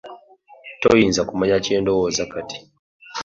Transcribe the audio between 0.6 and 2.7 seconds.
Toyinza kumanya kye ndowooza kati.